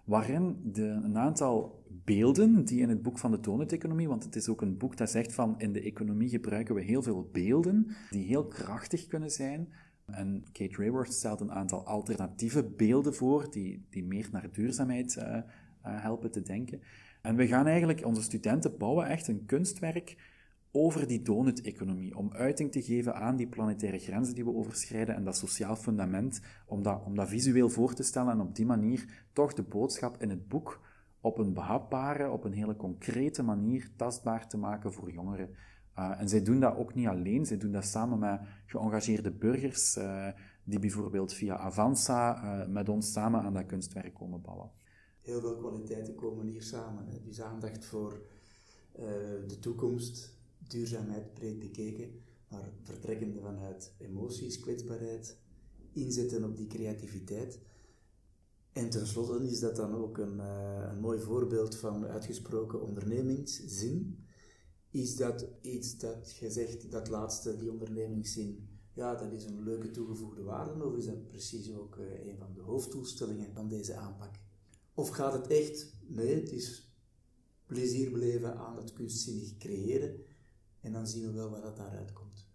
waarin 0.05 0.61
de, 0.73 0.83
een 0.83 1.19
aantal 1.19 1.85
beelden 2.05 2.65
die 2.65 2.81
in 2.81 2.89
het 2.89 3.03
boek 3.03 3.19
van 3.19 3.31
de 3.31 3.41
donut-economie, 3.41 4.09
want 4.09 4.25
het 4.25 4.37
is 4.37 4.49
ook 4.49 4.63
een 4.63 4.77
boek 4.77 4.97
dat 4.97 5.11
zegt 5.11 5.35
van 5.35 5.59
in 5.59 5.73
de 5.73 5.83
economie 5.83 6.29
gebruiken 6.29 6.75
we 6.75 6.83
heel 6.83 7.03
veel 7.03 7.29
beelden 7.33 7.97
die 8.11 8.27
heel 8.27 8.47
krachtig 8.47 9.07
kunnen 9.07 9.31
zijn. 9.31 9.73
En 10.07 10.45
Kate 10.53 10.83
Raworth 10.83 11.13
stelt 11.13 11.41
een 11.41 11.53
aantal 11.53 11.87
alternatieve 11.87 12.65
beelden 12.65 13.15
voor 13.15 13.51
die, 13.51 13.87
die 13.91 14.05
meer 14.05 14.29
naar 14.33 14.49
duurzaamheid 14.53 15.17
uh, 15.17 15.25
uh, 15.25 15.43
helpen 15.81 16.31
te 16.31 16.43
denken. 16.43 16.81
En 17.23 17.37
we 17.37 17.47
gaan 17.47 17.67
eigenlijk, 17.67 18.07
onze 18.07 18.23
studenten 18.23 18.77
bouwen 18.77 19.07
echt 19.07 19.29
een 19.29 19.45
kunstwerk 19.47 20.17
over 20.73 21.07
die 21.07 21.23
donut-economie, 21.23 22.17
om 22.17 22.33
uiting 22.33 22.73
te 22.73 22.83
geven 22.83 23.15
aan 23.15 23.37
die 23.37 23.47
planetaire 23.47 23.99
grenzen 23.99 24.35
die 24.35 24.45
we 24.45 24.55
overschrijden 24.55 25.15
en 25.15 25.25
dat 25.25 25.37
sociaal 25.37 25.77
fundament, 25.77 26.41
om 26.67 26.83
dat, 26.83 27.03
om 27.05 27.15
dat 27.15 27.29
visueel 27.29 27.69
voor 27.69 27.95
te 27.95 28.03
stellen 28.03 28.33
en 28.33 28.41
op 28.41 28.55
die 28.55 28.67
manier 28.67 29.27
toch 29.33 29.53
de 29.53 29.63
boodschap 29.63 30.23
in 30.23 30.31
het 30.31 30.49
boek 30.49 30.81
op 31.21 31.39
een 31.39 31.53
behapbare, 31.53 32.31
op 32.31 32.45
een 32.45 32.53
hele 32.53 32.77
concrete 32.77 33.43
manier 33.43 33.91
tastbaar 33.97 34.49
te 34.49 34.57
maken 34.57 34.93
voor 34.93 35.11
jongeren. 35.11 35.49
Uh, 35.99 36.21
en 36.21 36.29
zij 36.29 36.43
doen 36.43 36.61
dat 36.61 36.77
ook 36.77 36.95
niet 36.95 37.07
alleen, 37.07 37.47
zij 37.47 37.57
doen 37.59 37.73
dat 37.73 37.85
samen 37.85 38.19
met 38.19 38.41
geëngageerde 38.67 39.31
burgers, 39.31 39.97
uh, 39.97 40.29
die 40.65 40.79
bijvoorbeeld 40.79 41.33
via 41.33 41.57
Avanza 41.57 42.45
uh, 42.45 42.69
met 42.69 42.89
ons 42.89 43.13
samen 43.13 43.41
aan 43.41 43.55
dat 43.55 43.67
kunstwerk 43.67 44.15
komen 44.15 44.41
bouwen. 44.41 44.71
Heel 45.21 45.41
veel 45.41 45.57
kwaliteiten 45.57 46.15
komen 46.15 46.47
hier 46.47 46.63
samen. 46.63 47.07
Hè? 47.07 47.23
Dus 47.25 47.41
aandacht 47.41 47.85
voor 47.85 48.21
de 49.47 49.59
toekomst, 49.61 50.42
duurzaamheid 50.73 51.35
breed 51.35 51.59
bekeken, 51.59 52.11
maar 52.49 52.73
vertrekkende 52.83 53.41
vanuit 53.41 53.93
emoties, 53.99 54.61
kwetsbaarheid, 54.61 55.37
inzetten 55.93 56.45
op 56.45 56.57
die 56.57 56.67
creativiteit. 56.67 57.59
En 58.73 58.91
tenslotte 58.91 59.51
is 59.51 59.61
dat 59.61 59.77
dan 59.77 59.95
ook 59.95 60.19
een, 60.19 60.37
uh, 60.37 60.89
een 60.91 61.01
mooi 61.01 61.21
voorbeeld 61.21 61.77
van 61.77 62.07
uitgesproken 62.07 62.83
ondernemingszin. 62.83 64.25
Is 64.91 65.17
dat 65.17 65.47
iets 65.61 65.99
dat 65.99 66.37
je 66.41 66.51
zegt, 66.51 66.91
dat 66.91 67.09
laatste, 67.09 67.57
die 67.57 67.71
ondernemingszin, 67.71 68.69
ja, 68.95 69.15
dat 69.15 69.33
is 69.33 69.45
een 69.45 69.63
leuke 69.63 69.91
toegevoegde 69.91 70.43
waarde, 70.43 70.85
of 70.85 70.97
is 70.97 71.07
dat 71.07 71.29
precies 71.29 71.75
ook 71.75 71.97
uh, 71.97 72.27
een 72.27 72.39
van 72.39 72.55
de 72.55 72.61
hoofddoelstellingen 72.61 73.53
van 73.55 73.69
deze 73.69 73.95
aanpak? 73.95 74.35
Of 74.95 75.09
gaat 75.09 75.33
het 75.33 75.47
echt, 75.47 75.95
nee, 76.07 76.35
het 76.35 76.53
is 76.53 76.93
plezier 77.67 78.11
beleven 78.11 78.57
aan 78.57 78.77
het 78.77 78.93
kunstzinnig 78.93 79.57
creëren 79.57 80.21
en 80.83 80.93
dan 80.93 81.07
zien 81.07 81.27
we 81.27 81.33
wel 81.33 81.51
wat 81.51 81.63
dat 81.63 81.77
daaruit 81.77 82.13
komt. 82.13 82.47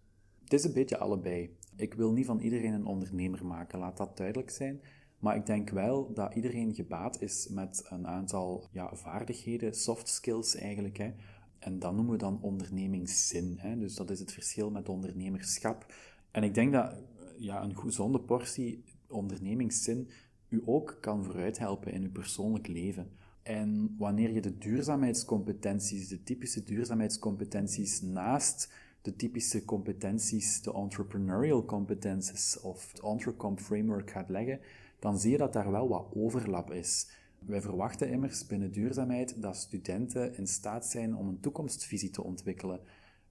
Het 0.42 0.52
is 0.52 0.64
een 0.64 0.72
beetje 0.72 0.98
allebei. 0.98 1.56
Ik 1.76 1.94
wil 1.94 2.12
niet 2.12 2.26
van 2.26 2.40
iedereen 2.40 2.72
een 2.72 2.86
ondernemer 2.86 3.46
maken, 3.46 3.78
laat 3.78 3.96
dat 3.96 4.16
duidelijk 4.16 4.50
zijn. 4.50 4.80
Maar 5.18 5.36
ik 5.36 5.46
denk 5.46 5.70
wel 5.70 6.12
dat 6.12 6.34
iedereen 6.34 6.74
gebaat 6.74 7.22
is 7.22 7.48
met 7.48 7.86
een 7.88 8.06
aantal 8.06 8.68
ja, 8.72 8.94
vaardigheden, 8.94 9.74
soft 9.74 10.08
skills 10.08 10.54
eigenlijk. 10.54 10.96
Hè. 10.96 11.12
En 11.58 11.78
dat 11.78 11.94
noemen 11.94 12.12
we 12.12 12.18
dan 12.18 12.42
ondernemingszin. 12.42 13.54
Hè. 13.58 13.78
Dus 13.78 13.94
dat 13.94 14.10
is 14.10 14.20
het 14.20 14.32
verschil 14.32 14.70
met 14.70 14.88
ondernemerschap. 14.88 15.94
En 16.30 16.42
ik 16.42 16.54
denk 16.54 16.72
dat 16.72 16.94
ja, 17.38 17.62
een 17.62 17.78
gezonde 17.78 18.20
portie 18.20 18.84
ondernemingszin 19.08 20.10
u 20.48 20.62
ook 20.64 20.98
kan 21.00 21.24
vooruit 21.24 21.58
helpen 21.58 21.92
in 21.92 22.02
uw 22.02 22.10
persoonlijk 22.10 22.66
leven. 22.66 23.10
En 23.48 23.94
wanneer 23.98 24.30
je 24.30 24.40
de 24.40 24.58
duurzaamheidscompetenties, 24.58 26.08
de 26.08 26.22
typische 26.22 26.62
duurzaamheidscompetenties 26.62 28.00
naast 28.02 28.72
de 29.02 29.16
typische 29.16 29.64
competenties, 29.64 30.62
de 30.62 30.72
entrepreneurial 30.72 31.64
competences 31.64 32.60
of 32.60 32.92
het 32.92 33.00
Entrecomp 33.00 33.60
framework 33.60 34.10
gaat 34.10 34.28
leggen, 34.28 34.60
dan 34.98 35.18
zie 35.18 35.30
je 35.30 35.38
dat 35.38 35.52
daar 35.52 35.70
wel 35.70 35.88
wat 35.88 36.06
overlap 36.14 36.70
is. 36.72 37.10
Wij 37.38 37.60
verwachten 37.60 38.10
immers 38.10 38.46
binnen 38.46 38.72
duurzaamheid 38.72 39.42
dat 39.42 39.56
studenten 39.56 40.36
in 40.36 40.46
staat 40.46 40.86
zijn 40.86 41.16
om 41.16 41.28
een 41.28 41.40
toekomstvisie 41.40 42.10
te 42.10 42.22
ontwikkelen. 42.22 42.80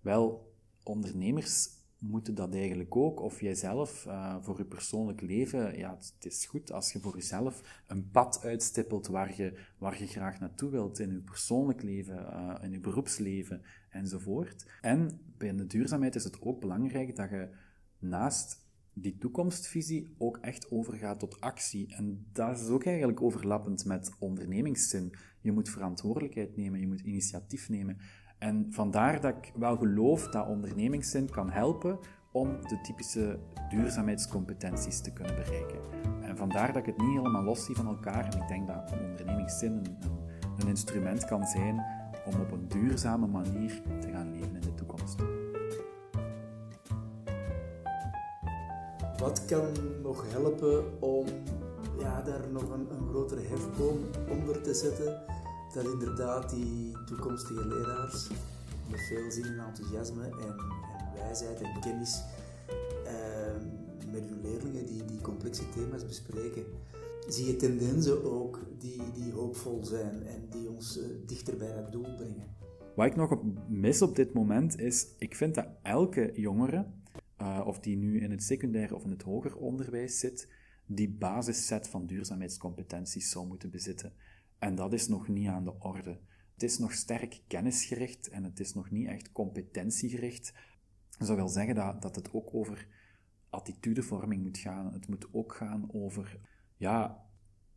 Wel, 0.01 0.53
ondernemers 0.83 1.69
moeten 1.99 2.35
dat 2.35 2.53
eigenlijk 2.53 2.95
ook. 2.95 3.19
Of 3.21 3.41
jijzelf 3.41 4.05
uh, 4.05 4.35
voor 4.41 4.57
je 4.57 4.65
persoonlijk 4.65 5.21
leven, 5.21 5.77
ja, 5.77 5.97
het 6.15 6.25
is 6.25 6.45
goed 6.45 6.71
als 6.71 6.91
je 6.91 6.99
voor 6.99 7.15
jezelf 7.15 7.83
een 7.87 8.11
pad 8.11 8.43
uitstippelt 8.43 9.07
waar 9.07 9.33
je, 9.35 9.59
waar 9.77 9.99
je 9.99 10.07
graag 10.07 10.39
naartoe 10.39 10.69
wilt 10.69 10.99
in 10.99 11.11
je 11.11 11.21
persoonlijk 11.21 11.81
leven, 11.81 12.15
uh, 12.15 12.55
in 12.61 12.71
je 12.71 12.79
beroepsleven 12.79 13.61
enzovoort. 13.89 14.65
En 14.81 15.19
bij 15.37 15.55
de 15.55 15.67
duurzaamheid 15.67 16.15
is 16.15 16.23
het 16.23 16.41
ook 16.41 16.59
belangrijk 16.59 17.15
dat 17.15 17.29
je 17.29 17.49
naast 17.99 18.65
die 18.93 19.17
toekomstvisie 19.17 20.15
ook 20.17 20.37
echt 20.37 20.71
overgaat 20.71 21.19
tot 21.19 21.41
actie. 21.41 21.95
En 21.95 22.25
dat 22.31 22.59
is 22.59 22.67
ook 22.67 22.85
eigenlijk 22.85 23.21
overlappend 23.21 23.85
met 23.85 24.11
ondernemingszin. 24.19 25.13
Je 25.41 25.51
moet 25.51 25.69
verantwoordelijkheid 25.69 26.55
nemen, 26.55 26.79
je 26.79 26.87
moet 26.87 27.01
initiatief 27.01 27.69
nemen. 27.69 27.97
En 28.37 28.67
vandaar 28.69 29.21
dat 29.21 29.35
ik 29.37 29.51
wel 29.55 29.77
geloof 29.77 30.27
dat 30.27 30.47
ondernemingszin 30.47 31.29
kan 31.29 31.49
helpen 31.49 31.99
om 32.31 32.61
de 32.67 32.81
typische 32.81 33.39
duurzaamheidscompetenties 33.69 35.01
te 35.01 35.13
kunnen 35.13 35.35
bereiken. 35.35 35.79
En 36.21 36.37
vandaar 36.37 36.67
dat 36.67 36.75
ik 36.75 36.85
het 36.85 36.97
niet 36.97 37.17
helemaal 37.17 37.43
los 37.43 37.65
zie 37.65 37.75
van 37.75 37.87
elkaar. 37.87 38.25
En 38.25 38.41
ik 38.41 38.47
denk 38.47 38.67
dat 38.67 38.91
ondernemingszin 38.91 39.71
een, 39.71 39.97
een 40.57 40.67
instrument 40.67 41.25
kan 41.25 41.45
zijn 41.45 41.85
om 42.25 42.41
op 42.41 42.51
een 42.51 42.67
duurzame 42.67 43.27
manier 43.27 43.81
te 43.99 44.09
gaan 44.11 44.31
leven 44.31 44.55
in 44.55 44.61
de 44.61 44.73
toekomst. 44.75 45.15
Wat 49.17 49.45
kan 49.45 49.71
nog 50.03 50.31
helpen 50.31 51.01
om 51.01 51.25
ja, 51.99 52.21
daar 52.21 52.49
nog 52.51 52.69
een, 52.69 52.87
een 52.91 53.07
grotere 53.09 53.41
hefboom 53.41 53.97
onder 54.29 54.61
te 54.61 54.73
zetten? 54.73 55.21
Dat 55.77 55.85
inderdaad 55.85 56.49
die 56.49 56.91
toekomstige 57.05 57.67
leraars 57.67 58.29
met 58.89 58.99
veel 58.99 59.31
zin 59.31 59.43
en 59.43 59.59
enthousiasme 59.59 60.23
en, 60.23 60.31
en 60.31 61.13
wijsheid 61.13 61.61
en 61.61 61.79
kennis 61.79 62.23
uh, 63.05 63.11
met 64.11 64.29
hun 64.29 64.41
leerlingen 64.41 64.85
die, 64.85 65.05
die 65.05 65.21
complexe 65.21 65.69
thema's 65.69 66.05
bespreken. 66.05 66.63
Zie 67.27 67.45
je 67.45 67.55
tendensen 67.55 68.23
ook 68.23 68.59
die, 68.79 69.11
die 69.13 69.31
hoopvol 69.31 69.85
zijn 69.85 70.23
en 70.23 70.47
die 70.49 70.69
ons 70.69 70.97
uh, 70.97 71.05
dichter 71.25 71.57
bij 71.57 71.67
het 71.67 71.91
doel 71.91 72.15
brengen? 72.15 72.55
Wat 72.95 73.05
ik 73.05 73.15
nog 73.15 73.37
mis 73.67 74.01
op 74.01 74.15
dit 74.15 74.33
moment 74.33 74.79
is, 74.79 75.07
ik 75.17 75.35
vind 75.35 75.55
dat 75.55 75.67
elke 75.81 76.31
jongere 76.35 76.85
uh, 77.41 77.61
of 77.65 77.79
die 77.79 77.97
nu 77.97 78.21
in 78.21 78.31
het 78.31 78.43
secundair 78.43 78.95
of 78.95 79.03
in 79.03 79.11
het 79.11 79.21
hoger 79.21 79.55
onderwijs 79.55 80.19
zit, 80.19 80.47
die 80.85 81.09
basisset 81.09 81.87
van 81.87 82.05
duurzaamheidscompetenties 82.05 83.29
zou 83.29 83.47
moeten 83.47 83.69
bezitten. 83.69 84.13
En 84.59 84.75
dat 84.75 84.93
is 84.93 85.07
nog 85.07 85.27
niet 85.27 85.47
aan 85.47 85.63
de 85.63 85.79
orde. 85.79 86.19
Het 86.53 86.63
is 86.63 86.77
nog 86.77 86.93
sterk 86.93 87.41
kennisgericht 87.47 88.29
en 88.29 88.43
het 88.43 88.59
is 88.59 88.73
nog 88.73 88.91
niet 88.91 89.07
echt 89.07 89.31
competentiegericht. 89.31 90.53
Dat 91.17 91.27
wel 91.27 91.47
zeggen 91.47 91.75
dat, 91.75 92.01
dat 92.01 92.15
het 92.15 92.33
ook 92.33 92.53
over 92.53 92.87
attitudevorming 93.49 94.43
moet 94.43 94.57
gaan. 94.57 94.93
Het 94.93 95.07
moet 95.07 95.27
ook 95.31 95.53
gaan 95.53 95.93
over 95.93 96.39
ja, 96.77 97.25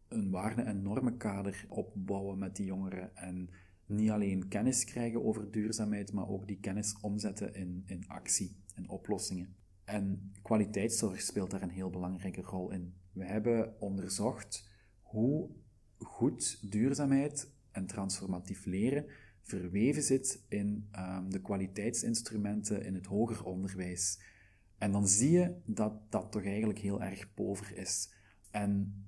een 0.08 0.30
waarde- 0.30 0.62
en 0.62 0.82
normenkader 0.82 1.66
opbouwen 1.68 2.38
met 2.38 2.56
die 2.56 2.66
jongeren. 2.66 3.16
En 3.16 3.50
niet 3.86 4.10
alleen 4.10 4.48
kennis 4.48 4.84
krijgen 4.84 5.24
over 5.24 5.50
duurzaamheid, 5.50 6.12
maar 6.12 6.28
ook 6.28 6.46
die 6.46 6.60
kennis 6.60 6.96
omzetten 7.00 7.54
in, 7.54 7.82
in 7.86 8.04
actie 8.08 8.56
en 8.74 8.88
oplossingen. 8.88 9.54
En 9.84 10.32
kwaliteitszorg 10.42 11.20
speelt 11.20 11.50
daar 11.50 11.62
een 11.62 11.70
heel 11.70 11.90
belangrijke 11.90 12.42
rol 12.42 12.70
in. 12.70 12.94
We 13.12 13.24
hebben 13.24 13.80
onderzocht 13.80 14.68
hoe 15.02 15.50
goed 16.00 16.70
duurzaamheid 16.70 17.50
en 17.70 17.86
transformatief 17.86 18.64
leren 18.64 19.06
verweven 19.42 20.02
zit 20.02 20.44
in 20.48 20.88
um, 20.96 21.30
de 21.30 21.40
kwaliteitsinstrumenten 21.40 22.84
in 22.84 22.94
het 22.94 23.06
hoger 23.06 23.44
onderwijs. 23.44 24.20
En 24.78 24.92
dan 24.92 25.08
zie 25.08 25.30
je 25.30 25.54
dat 25.64 26.10
dat 26.10 26.32
toch 26.32 26.44
eigenlijk 26.44 26.78
heel 26.78 27.02
erg 27.02 27.34
pover 27.34 27.76
is. 27.78 28.12
En 28.50 29.04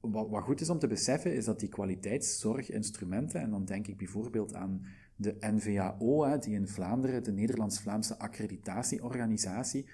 wat, 0.00 0.28
wat 0.28 0.42
goed 0.42 0.60
is 0.60 0.70
om 0.70 0.78
te 0.78 0.86
beseffen, 0.86 1.34
is 1.34 1.44
dat 1.44 1.60
die 1.60 1.68
kwaliteitszorginstrumenten, 1.68 3.40
en 3.40 3.50
dan 3.50 3.64
denk 3.64 3.86
ik 3.86 3.96
bijvoorbeeld 3.96 4.54
aan 4.54 4.86
de 5.16 5.36
NVAO, 5.40 6.38
die 6.38 6.54
in 6.54 6.68
Vlaanderen, 6.68 7.24
de 7.24 7.32
Nederlands-Vlaamse 7.32 8.18
accreditatieorganisatie, 8.18 9.88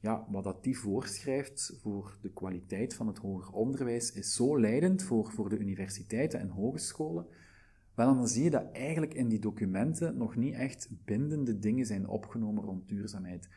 ja, 0.00 0.26
wat 0.28 0.44
dat 0.44 0.64
die 0.64 0.78
voorschrijft 0.78 1.76
voor 1.80 2.18
de 2.20 2.32
kwaliteit 2.32 2.94
van 2.94 3.06
het 3.06 3.18
hoger 3.18 3.52
onderwijs, 3.52 4.12
is 4.12 4.34
zo 4.34 4.60
leidend 4.60 5.02
voor, 5.02 5.30
voor 5.32 5.48
de 5.48 5.58
universiteiten 5.58 6.40
en 6.40 6.48
hogescholen. 6.48 7.26
Wel, 7.94 8.14
dan 8.14 8.28
zie 8.28 8.44
je 8.44 8.50
dat 8.50 8.72
eigenlijk 8.72 9.14
in 9.14 9.28
die 9.28 9.38
documenten 9.38 10.16
nog 10.16 10.36
niet 10.36 10.54
echt 10.54 10.88
bindende 11.04 11.58
dingen 11.58 11.86
zijn 11.86 12.08
opgenomen 12.08 12.64
rond 12.64 12.88
duurzaamheid. 12.88 13.48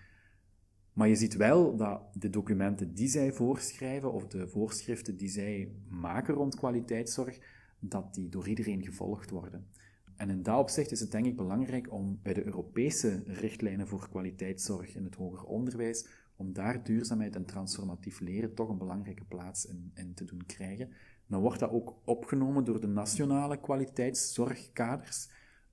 Maar 0.94 1.08
je 1.08 1.16
ziet 1.16 1.36
wel 1.36 1.76
dat 1.76 2.02
de 2.14 2.30
documenten 2.30 2.94
die 2.94 3.08
zij 3.08 3.32
voorschrijven, 3.34 4.14
of 4.14 4.28
de 4.28 4.48
voorschriften 4.48 5.18
die 5.18 5.30
zij 5.30 5.72
maken 5.90 6.34
rond 6.34 6.56
kwaliteitszorg, 6.56 7.40
dat 7.80 8.14
die 8.14 8.30
door 8.30 8.48
iedereen 8.48 8.84
gevolgd 8.84 9.30
worden. 9.30 9.68
En 10.16 10.30
in 10.30 10.44
dat 10.44 10.60
opzicht 10.60 10.92
is 10.92 11.00
het 11.00 11.12
denk 11.12 11.26
ik 11.26 11.36
belangrijk 11.36 11.92
om 11.92 12.20
bij 12.22 12.34
de 12.34 12.46
Europese 12.46 13.24
richtlijnen 13.26 13.88
voor 13.88 14.10
kwaliteitszorg 14.10 14.96
in 14.96 15.04
het 15.04 15.16
hoger 15.16 15.44
onderwijs, 15.44 16.08
om 16.36 16.54
daar 16.54 16.84
duurzaamheid 16.84 17.36
en 17.36 17.46
transformatief 17.46 18.20
leren 18.20 18.54
toch 18.54 18.70
een 18.70 18.78
belangrijke 18.78 19.24
plaats 19.24 19.66
in, 19.66 19.92
in 19.94 20.14
te 20.14 20.26
doen 20.26 20.46
krijgen. 20.46 20.94
Dan 21.28 21.42
wordt 21.42 21.60
dat 21.60 21.72
ook 21.72 21.96
opgenomen 22.04 22.64
door 22.64 22.80
de 22.80 22.88
nationale 22.88 23.60
kwaliteitszorgkaders. 23.60 25.30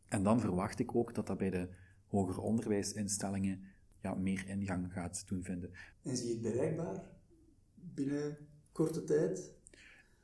En 0.08 0.22
dan 0.22 0.40
verwacht 0.40 0.78
ik 0.78 0.94
ook 0.94 1.14
dat 1.14 1.26
dat 1.26 1.38
bij 1.38 1.50
de 1.50 1.68
hoger 2.06 2.38
onderwijsinstellingen 2.38 3.60
ja, 4.02 4.14
meer 4.14 4.48
ingang 4.48 4.92
gaat 4.92 5.28
doen 5.28 5.42
vinden. 5.42 5.70
En 6.02 6.16
zie 6.16 6.26
je 6.26 6.32
het 6.32 6.42
bereikbaar 6.42 7.02
binnen 7.74 8.36
korte 8.72 9.04
tijd? 9.04 9.52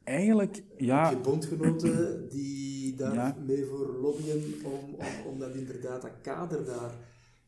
Eigenlijk, 0.04 0.62
ja. 0.76 1.08
Heb 1.08 1.18
je 1.18 1.24
bondgenoten 1.24 2.28
die 2.36 2.94
daar 2.94 3.14
ja. 3.14 3.36
mee 3.46 3.64
voor 3.64 3.96
lobbyen 4.00 4.42
om, 4.64 4.94
om, 4.94 5.26
om 5.26 5.38
dat 5.38 5.54
inderdaad, 5.54 6.02
dat 6.02 6.20
kader 6.22 6.64
daar 6.64 6.94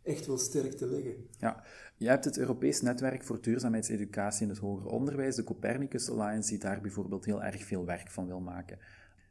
echt 0.02 0.26
wel 0.26 0.38
sterk 0.38 0.72
te 0.72 0.86
leggen? 0.86 1.14
Ja, 1.38 1.64
je 1.98 2.08
hebt 2.08 2.24
het 2.24 2.38
Europees 2.38 2.80
Netwerk 2.80 3.24
voor 3.24 3.40
Duurzaamheidseducatie 3.40 4.42
in 4.42 4.48
het 4.48 4.58
Hoger 4.58 4.86
Onderwijs, 4.86 5.36
de 5.36 5.44
Copernicus 5.44 6.10
Alliance, 6.10 6.50
die 6.50 6.58
daar 6.58 6.80
bijvoorbeeld 6.80 7.24
heel 7.24 7.42
erg 7.42 7.64
veel 7.64 7.84
werk 7.84 8.10
van 8.10 8.26
wil 8.26 8.40
maken. 8.40 8.78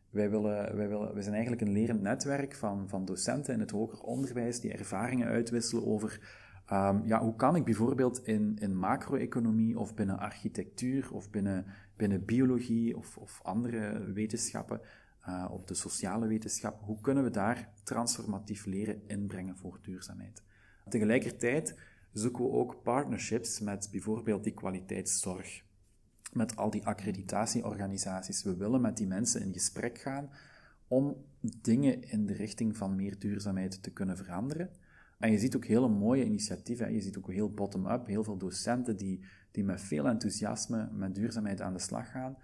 Wij, 0.10 0.30
willen, 0.30 0.76
wij, 0.76 0.88
willen, 0.88 1.14
wij 1.14 1.22
zijn 1.22 1.36
eigenlijk 1.36 1.62
een 1.62 1.72
lerend 1.72 2.02
netwerk 2.02 2.56
van, 2.56 2.90
van 2.90 3.06
docenten 3.06 3.54
in 3.54 3.60
het 3.60 3.72
hoger 3.72 4.00
onderwijs 4.00 4.60
die 4.60 4.74
ervaringen 4.74 5.28
uitwisselen 5.28 5.86
over 5.86 6.46
Um, 6.72 7.06
ja, 7.06 7.20
hoe 7.20 7.36
kan 7.36 7.56
ik 7.56 7.64
bijvoorbeeld 7.64 8.28
in, 8.28 8.58
in 8.60 8.78
macro-economie 8.78 9.80
of 9.80 9.96
binnen 9.96 10.20
architectuur 10.20 11.14
of 11.14 11.30
binnen, 11.30 11.66
binnen 11.96 12.26
biologie 12.26 12.98
of, 12.98 13.18
of 13.18 13.40
andere 13.44 14.12
wetenschappen 14.14 14.82
uh, 15.30 15.48
of 15.52 15.64
de 15.64 15.74
sociale 15.74 16.28
wetenschappen, 16.28 16.86
hoe 16.86 17.02
kunnen 17.02 17.24
we 17.24 17.30
daar 17.30 17.70
transformatief 17.84 18.66
leren 18.66 19.02
inbrengen 19.08 19.58
voor 19.58 19.80
duurzaamheid? 19.82 20.44
Tegelijkertijd 20.90 21.80
zoeken 22.12 22.44
we 22.44 22.52
ook 22.52 22.84
partnerships 22.84 23.60
met 23.60 23.88
bijvoorbeeld 23.92 24.44
die 24.44 24.54
kwaliteitszorg, 24.54 25.64
met 26.34 26.56
al 26.56 26.70
die 26.70 26.86
accreditatieorganisaties. 26.86 28.44
We 28.44 28.56
willen 28.56 28.82
met 28.82 28.98
die 28.98 29.08
mensen 29.08 29.42
in 29.42 29.54
gesprek 29.54 29.98
gaan 29.98 30.30
om 30.88 31.16
dingen 31.62 32.04
in 32.04 32.26
de 32.26 32.34
richting 32.34 32.78
van 32.78 32.96
meer 32.96 33.20
duurzaamheid 33.20 33.84
te 33.84 33.92
kunnen 33.92 34.18
veranderen. 34.18 34.70
En 35.20 35.32
je 35.32 35.40
ziet 35.40 35.56
ook 35.56 35.66
hele 35.66 35.88
mooie 35.88 36.26
initiatieven. 36.26 36.94
Je 36.94 37.02
ziet 37.02 37.18
ook 37.18 37.32
heel 37.32 37.54
bottom-up, 37.54 38.08
heel 38.08 38.24
veel 38.24 38.38
docenten 38.38 38.98
die, 38.98 39.26
die 39.52 39.64
met 39.64 39.82
veel 39.82 40.08
enthousiasme 40.08 40.90
met 40.92 41.16
duurzaamheid 41.16 41.62
aan 41.62 41.74
de 41.74 41.80
slag 41.80 42.12
gaan. 42.12 42.38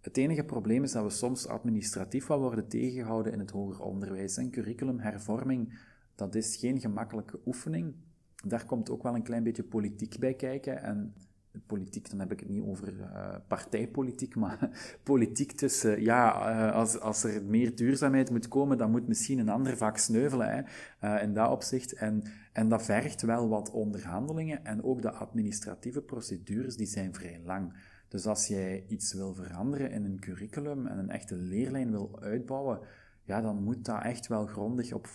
Het 0.00 0.16
enige 0.16 0.44
probleem 0.44 0.82
is 0.82 0.92
dat 0.92 1.04
we 1.04 1.10
soms 1.10 1.46
administratief 1.46 2.26
wat 2.26 2.38
worden 2.38 2.68
tegengehouden 2.68 3.32
in 3.32 3.38
het 3.38 3.50
hoger 3.50 3.80
onderwijs. 3.80 4.36
En 4.36 4.50
curriculumhervorming, 4.50 5.78
dat 6.14 6.34
is 6.34 6.56
geen 6.56 6.80
gemakkelijke 6.80 7.40
oefening. 7.46 7.94
Daar 8.46 8.66
komt 8.66 8.90
ook 8.90 9.02
wel 9.02 9.14
een 9.14 9.22
klein 9.22 9.42
beetje 9.42 9.62
politiek 9.62 10.18
bij 10.18 10.34
kijken. 10.34 10.82
En 10.82 11.14
politiek, 11.66 12.10
dan 12.10 12.18
heb 12.18 12.32
ik 12.32 12.40
het 12.40 12.48
niet 12.48 12.62
over 12.62 12.92
uh, 12.92 13.34
partijpolitiek, 13.48 14.36
maar 14.36 14.70
politiek 15.02 15.52
tussen, 15.52 16.02
ja, 16.02 16.50
uh, 16.68 16.74
als, 16.74 17.00
als 17.00 17.24
er 17.24 17.42
meer 17.44 17.76
duurzaamheid 17.76 18.30
moet 18.30 18.48
komen, 18.48 18.78
dan 18.78 18.90
moet 18.90 19.08
misschien 19.08 19.38
een 19.38 19.48
ander 19.48 19.76
vak 19.76 19.98
sneuvelen 19.98 20.48
hè, 20.50 20.62
uh, 21.16 21.22
in 21.22 21.34
dat 21.34 21.50
opzicht. 21.50 21.92
En, 21.92 22.22
en 22.52 22.68
dat 22.68 22.82
vergt 22.82 23.22
wel 23.22 23.48
wat 23.48 23.70
onderhandelingen 23.70 24.64
en 24.64 24.84
ook 24.84 25.02
de 25.02 25.10
administratieve 25.10 26.02
procedures, 26.02 26.76
die 26.76 26.86
zijn 26.86 27.14
vrij 27.14 27.40
lang. 27.44 27.72
Dus 28.08 28.26
als 28.26 28.46
jij 28.46 28.84
iets 28.88 29.14
wil 29.14 29.34
veranderen 29.34 29.90
in 29.90 30.04
een 30.04 30.20
curriculum 30.20 30.86
en 30.86 30.98
een 30.98 31.10
echte 31.10 31.36
leerlijn 31.36 31.90
wil 31.90 32.18
uitbouwen, 32.20 32.80
ja, 33.30 33.40
dan 33.40 33.62
moet 33.62 33.84
dat 33.84 34.02
echt 34.02 34.26
wel 34.26 34.46
grondig 34.46 34.92
op 34.92 35.08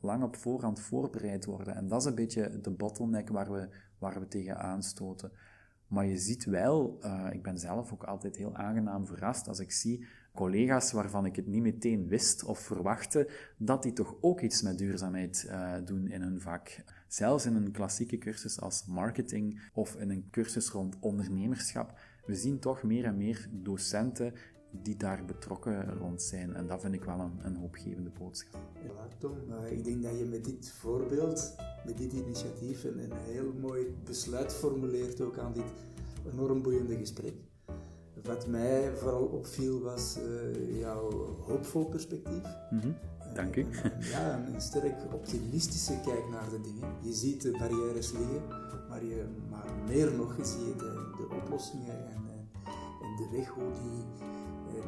lang 0.00 0.22
op 0.22 0.36
voorhand 0.36 0.80
voorbereid 0.80 1.44
worden. 1.44 1.74
En 1.74 1.88
dat 1.88 2.00
is 2.00 2.06
een 2.06 2.14
beetje 2.14 2.60
de 2.60 2.70
bottleneck 2.70 3.28
waar 3.28 3.52
we, 3.52 3.68
waar 3.98 4.20
we 4.20 4.28
tegen 4.28 4.58
aanstoten. 4.58 5.32
Maar 5.86 6.06
je 6.06 6.16
ziet 6.16 6.44
wel, 6.44 6.98
uh, 7.04 7.28
ik 7.32 7.42
ben 7.42 7.58
zelf 7.58 7.92
ook 7.92 8.04
altijd 8.04 8.36
heel 8.36 8.56
aangenaam 8.56 9.06
verrast 9.06 9.48
als 9.48 9.58
ik 9.58 9.72
zie 9.72 10.06
collega's 10.34 10.92
waarvan 10.92 11.26
ik 11.26 11.36
het 11.36 11.46
niet 11.46 11.62
meteen 11.62 12.08
wist 12.08 12.44
of 12.44 12.58
verwachtte, 12.58 13.30
dat 13.56 13.82
die 13.82 13.92
toch 13.92 14.14
ook 14.20 14.40
iets 14.40 14.62
met 14.62 14.78
duurzaamheid 14.78 15.46
uh, 15.48 15.74
doen 15.84 16.08
in 16.08 16.22
hun 16.22 16.40
vak. 16.40 16.84
Zelfs 17.08 17.46
in 17.46 17.54
een 17.54 17.72
klassieke 17.72 18.18
cursus 18.18 18.60
als 18.60 18.86
marketing 18.86 19.70
of 19.74 19.96
in 19.96 20.10
een 20.10 20.28
cursus 20.30 20.68
rond 20.68 20.96
ondernemerschap. 21.00 21.98
We 22.26 22.34
zien 22.34 22.58
toch 22.58 22.82
meer 22.82 23.04
en 23.04 23.16
meer 23.16 23.48
docenten 23.50 24.34
die 24.72 24.96
daar 24.96 25.24
betrokken 25.24 25.98
rond 25.98 26.22
zijn. 26.22 26.54
En 26.54 26.66
dat 26.66 26.80
vind 26.80 26.94
ik 26.94 27.04
wel 27.04 27.20
een, 27.20 27.38
een 27.42 27.56
hoopgevende 27.56 28.10
boodschap. 28.18 28.60
Ja, 28.84 29.08
Tom, 29.18 29.36
ik 29.70 29.84
denk 29.84 30.02
dat 30.02 30.18
je 30.18 30.24
met 30.24 30.44
dit 30.44 30.70
voorbeeld, 30.70 31.54
met 31.86 31.96
dit 31.98 32.12
initiatief, 32.12 32.84
een, 32.84 32.98
een 32.98 33.16
heel 33.16 33.52
mooi 33.60 33.94
besluit 34.04 34.52
formuleert 34.52 35.20
ook 35.20 35.38
aan 35.38 35.52
dit 35.52 35.72
enorm 36.32 36.62
boeiende 36.62 36.96
gesprek. 36.96 37.34
Wat 38.22 38.46
mij 38.46 38.92
vooral 38.96 39.24
opviel 39.24 39.80
was 39.80 40.18
uh, 40.18 40.80
jouw 40.80 41.10
hoopvol 41.46 41.84
perspectief. 41.84 42.42
Mm 42.70 42.80
-hmm. 42.80 42.94
Dank 43.34 43.56
u. 43.56 43.66
ja, 44.00 44.46
een, 44.46 44.60
sterk 44.60 45.14
optimistische 45.14 46.00
kijk 46.04 46.28
naar 46.30 46.50
de 46.50 46.60
dingen. 46.60 46.88
Je 47.00 47.12
ziet 47.12 47.42
de 47.42 47.50
barrières 47.50 48.12
liggen, 48.12 48.42
maar, 48.88 49.04
je, 49.04 49.24
maar 49.50 49.66
meer 49.86 50.12
nog, 50.12 50.36
je 50.36 50.44
ziet 50.44 50.78
de, 50.78 51.10
de 51.16 51.34
oplossingen 51.42 52.06
en, 52.06 52.48
en 53.02 53.16
de 53.16 53.28
weg 53.36 53.48
hoe 53.48 53.70
die 53.72 54.30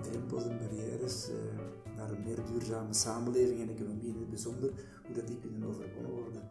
drempels 0.02 0.44
en 0.44 0.58
barrières 0.58 1.28
uh, 1.28 1.34
naar 1.96 2.10
een 2.10 2.22
meer 2.24 2.38
duurzame 2.52 2.94
samenleving 2.94 3.60
en 3.60 3.70
economie 3.70 4.06
in 4.08 4.18
het 4.18 4.30
bijzonder, 4.30 4.70
hoe 5.06 5.14
dat 5.14 5.26
die 5.26 5.38
kunnen 5.40 5.68
overwonnen 5.68 6.10
worden. 6.10 6.42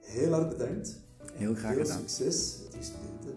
Heel 0.00 0.32
hard 0.32 0.48
bedankt. 0.48 1.00
Heel 1.32 1.54
graag 1.54 1.72
Veel 1.74 1.82
gedaan. 1.84 1.98
succes 1.98 2.58
met 2.62 2.72
die 2.72 2.82
studenten. 2.82 3.34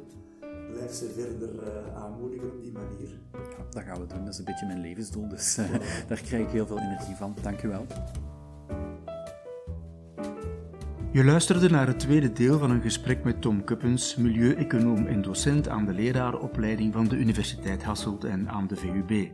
Blijf 0.71 0.93
ze 0.93 1.09
verder 1.09 1.53
uh, 1.53 1.95
aanmoedigen 1.95 2.51
op 2.51 2.61
die 2.61 2.71
manier. 2.71 3.09
Ja, 3.33 3.63
dat 3.69 3.83
gaan 3.83 4.01
we 4.01 4.07
doen. 4.07 4.23
Dat 4.23 4.33
is 4.33 4.39
een 4.39 4.45
beetje 4.45 4.65
mijn 4.65 4.81
levensdoel, 4.81 5.27
dus 5.27 5.57
uh, 5.57 5.71
daar 6.09 6.21
krijg 6.21 6.45
ik 6.45 6.49
heel 6.49 6.67
veel 6.67 6.79
energie 6.79 7.15
van. 7.15 7.35
Dank 7.41 7.63
u 7.63 7.67
wel. 7.67 7.85
Je 11.17 11.23
luisterde 11.23 11.69
naar 11.69 11.87
het 11.87 11.99
tweede 11.99 12.33
deel 12.33 12.59
van 12.59 12.71
een 12.71 12.81
gesprek 12.81 13.23
met 13.23 13.41
Tom 13.41 13.63
Kuppens, 13.63 14.15
milieueconoom 14.15 15.05
en 15.05 15.21
docent 15.21 15.69
aan 15.69 15.85
de 15.85 15.93
lerarenopleiding 15.93 16.93
van 16.93 17.07
de 17.07 17.15
Universiteit 17.15 17.83
Hasselt 17.83 18.23
en 18.23 18.49
aan 18.49 18.67
de 18.67 18.75
VUB. 18.75 19.27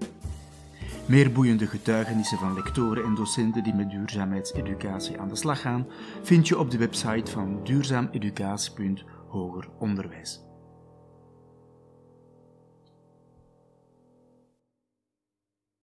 Meer 1.06 1.32
boeiende 1.32 1.68
getuigenissen 1.68 2.38
van 2.38 2.54
lectoren 2.54 3.04
en 3.04 3.16
docenten 3.16 3.64
die 3.64 3.74
met 3.74 3.90
duurzaamheidseducatie 3.90 5.20
aan 5.20 5.30
de 5.30 5.36
slag 5.36 5.62
gaan, 5.62 5.88
vind 6.22 6.48
je 6.48 6.60
op 6.60 6.72
de 6.72 6.78
website 6.78 7.32
van 7.32 7.60
duurzaameducatie.hogeronderwijs. 7.64 10.53